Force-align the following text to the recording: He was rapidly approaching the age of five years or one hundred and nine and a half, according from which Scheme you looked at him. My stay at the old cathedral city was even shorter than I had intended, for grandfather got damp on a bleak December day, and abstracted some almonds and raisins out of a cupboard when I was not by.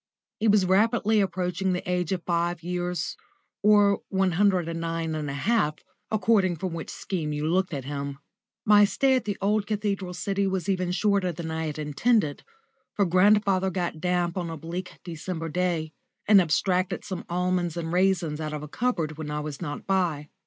He 0.39 0.47
was 0.47 0.65
rapidly 0.65 1.19
approaching 1.21 1.73
the 1.73 1.87
age 1.87 2.11
of 2.11 2.23
five 2.23 2.63
years 2.63 3.15
or 3.61 4.01
one 4.09 4.31
hundred 4.31 4.67
and 4.67 4.81
nine 4.81 5.13
and 5.13 5.29
a 5.29 5.33
half, 5.35 5.75
according 6.09 6.55
from 6.55 6.73
which 6.73 6.89
Scheme 6.89 7.33
you 7.33 7.45
looked 7.45 7.71
at 7.71 7.85
him. 7.85 8.17
My 8.65 8.83
stay 8.83 9.15
at 9.15 9.25
the 9.25 9.37
old 9.43 9.67
cathedral 9.67 10.15
city 10.15 10.47
was 10.47 10.67
even 10.67 10.89
shorter 10.91 11.31
than 11.31 11.51
I 11.51 11.67
had 11.67 11.77
intended, 11.77 12.41
for 12.95 13.05
grandfather 13.05 13.69
got 13.69 14.01
damp 14.01 14.37
on 14.37 14.49
a 14.49 14.57
bleak 14.57 14.97
December 15.03 15.49
day, 15.49 15.91
and 16.27 16.41
abstracted 16.41 17.05
some 17.05 17.23
almonds 17.29 17.77
and 17.77 17.93
raisins 17.93 18.41
out 18.41 18.53
of 18.53 18.63
a 18.63 18.67
cupboard 18.67 19.19
when 19.19 19.29
I 19.29 19.41
was 19.41 19.61
not 19.61 19.85
by. 19.85 20.29